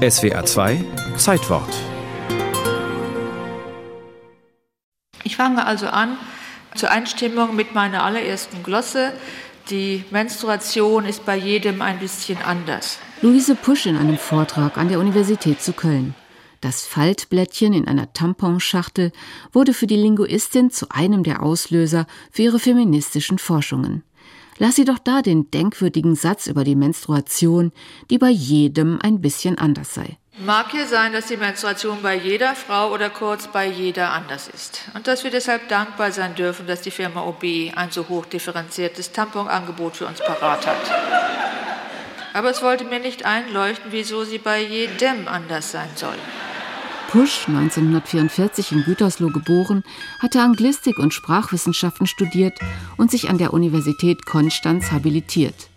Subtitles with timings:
[0.00, 0.82] SWA 2
[1.18, 1.68] Zeitwort.
[5.24, 6.16] Ich fange also an
[6.74, 9.12] zur Einstimmung mit meiner allerersten Glosse.
[9.68, 12.98] Die Menstruation ist bei jedem ein bisschen anders.
[13.20, 16.14] Luise Pusch in einem Vortrag an der Universität zu Köln.
[16.62, 19.12] Das Faltblättchen in einer Tamponschachtel
[19.52, 24.02] wurde für die Linguistin zu einem der Auslöser für ihre feministischen Forschungen.
[24.62, 27.72] Lass sie doch da den denkwürdigen Satz über die Menstruation,
[28.10, 30.18] die bei jedem ein bisschen anders sei.
[30.44, 34.82] Mag hier sein, dass die Menstruation bei jeder Frau oder kurz bei jeder anders ist
[34.92, 37.42] und dass wir deshalb dankbar sein dürfen, dass die Firma OB
[37.74, 40.76] ein so hoch differenziertes Tamponangebot für uns parat hat.
[42.34, 46.18] Aber es wollte mir nicht einleuchten, wieso sie bei jedem anders sein soll.
[47.10, 49.82] Pusch, 1944 in Gütersloh geboren,
[50.20, 52.60] hatte Anglistik und Sprachwissenschaften studiert
[52.98, 55.70] und sich an der Universität Konstanz habilitiert.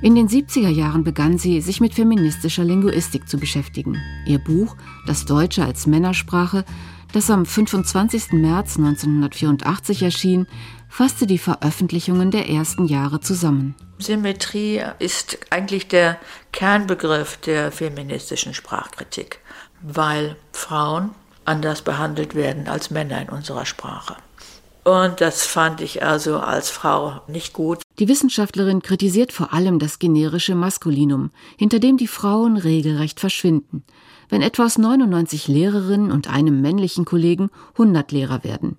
[0.00, 4.00] In den 70er Jahren begann sie, sich mit feministischer Linguistik zu beschäftigen.
[4.24, 4.74] Ihr Buch
[5.06, 6.64] Das Deutsche als Männersprache,
[7.12, 8.32] das am 25.
[8.32, 10.46] März 1984 erschien,
[10.88, 13.74] fasste die Veröffentlichungen der ersten Jahre zusammen.
[13.98, 16.18] Symmetrie ist eigentlich der
[16.52, 19.40] Kernbegriff der feministischen Sprachkritik
[19.86, 21.10] weil Frauen
[21.44, 24.16] anders behandelt werden als Männer in unserer Sprache.
[24.84, 27.80] Und das fand ich also als Frau nicht gut.
[27.98, 33.84] Die Wissenschaftlerin kritisiert vor allem das generische Maskulinum, hinter dem die Frauen regelrecht verschwinden,
[34.28, 38.76] wenn etwa aus 99 Lehrerinnen und einem männlichen Kollegen 100 Lehrer werden.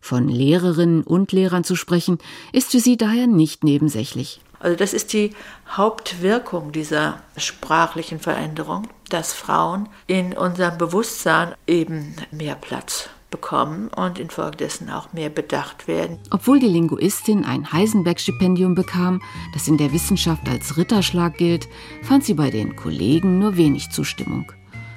[0.00, 2.18] Von Lehrerinnen und Lehrern zu sprechen,
[2.52, 4.40] ist für sie daher nicht nebensächlich.
[4.62, 5.34] Also das ist die
[5.68, 14.88] Hauptwirkung dieser sprachlichen Veränderung, dass Frauen in unserem Bewusstsein eben mehr Platz bekommen und infolgedessen
[14.88, 16.20] auch mehr bedacht werden.
[16.30, 19.20] Obwohl die Linguistin ein Heisenberg-Stipendium bekam,
[19.52, 21.66] das in der Wissenschaft als Ritterschlag gilt,
[22.04, 24.52] fand sie bei den Kollegen nur wenig Zustimmung.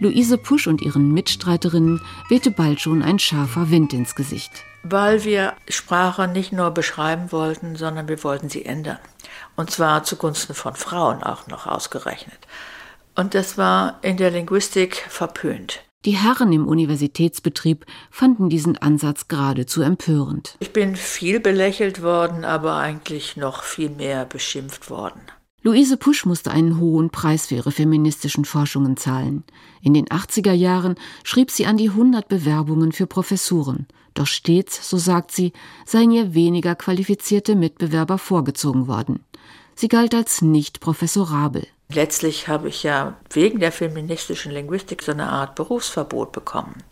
[0.00, 4.50] Luise Pusch und ihren Mitstreiterinnen wehte bald schon ein scharfer Wind ins Gesicht.
[4.82, 8.98] Weil wir Sprache nicht nur beschreiben wollten, sondern wir wollten sie ändern.
[9.56, 12.38] Und zwar zugunsten von Frauen auch noch ausgerechnet.
[13.14, 15.82] Und das war in der Linguistik verpönt.
[16.04, 20.56] Die Herren im Universitätsbetrieb fanden diesen Ansatz geradezu empörend.
[20.60, 25.20] Ich bin viel belächelt worden, aber eigentlich noch viel mehr beschimpft worden.
[25.66, 29.42] Luise Pusch musste einen hohen Preis für ihre feministischen Forschungen zahlen.
[29.82, 30.94] In den 80er Jahren
[31.24, 33.88] schrieb sie an die 100 Bewerbungen für Professuren.
[34.14, 35.52] Doch stets, so sagt sie,
[35.84, 39.24] seien ihr weniger qualifizierte Mitbewerber vorgezogen worden.
[39.74, 41.66] Sie galt als nicht professorabel.
[41.88, 46.84] Letztlich habe ich ja wegen der feministischen Linguistik so eine Art Berufsverbot bekommen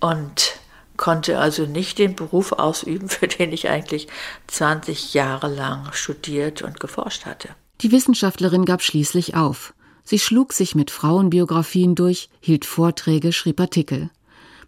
[0.00, 0.58] und
[0.96, 4.08] konnte also nicht den Beruf ausüben, für den ich eigentlich
[4.48, 7.50] 20 Jahre lang studiert und geforscht hatte.
[7.82, 9.74] Die Wissenschaftlerin gab schließlich auf.
[10.02, 14.10] Sie schlug sich mit Frauenbiografien durch, hielt Vorträge, schrieb Artikel.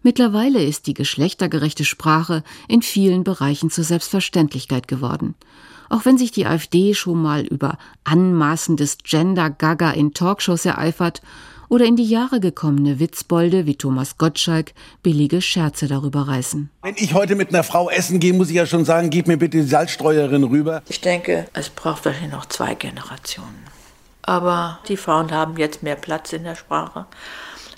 [0.03, 5.35] Mittlerweile ist die geschlechtergerechte Sprache in vielen Bereichen zur Selbstverständlichkeit geworden.
[5.89, 11.21] Auch wenn sich die AfD schon mal über anmaßendes Gender-Gaga in Talkshows ereifert
[11.69, 16.69] oder in die Jahre gekommene Witzbolde wie Thomas Gottschalk billige Scherze darüber reißen.
[16.81, 19.37] Wenn ich heute mit einer Frau essen gehe, muss ich ja schon sagen, gib mir
[19.37, 20.81] bitte die Salzstreuerin rüber.
[20.89, 23.65] Ich denke, es braucht wahrscheinlich noch zwei Generationen.
[24.23, 27.05] Aber die Frauen haben jetzt mehr Platz in der Sprache.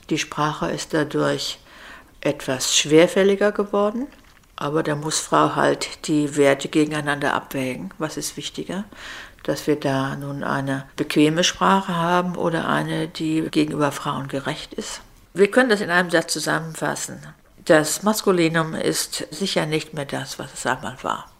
[0.09, 1.59] Die Sprache ist dadurch
[2.21, 4.07] etwas schwerfälliger geworden.
[4.55, 7.91] Aber da muss Frau halt die Werte gegeneinander abwägen.
[7.97, 8.83] Was ist wichtiger?
[9.43, 15.01] Dass wir da nun eine bequeme Sprache haben oder eine, die gegenüber Frauen gerecht ist.
[15.33, 17.19] Wir können das in einem Satz zusammenfassen.
[17.65, 21.31] Das Maskulinum ist sicher nicht mehr das, was es einmal war.